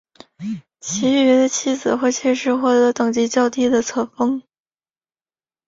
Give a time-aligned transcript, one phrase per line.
[0.79, 4.41] 其余的妻子或妾室获得等级较低的册封。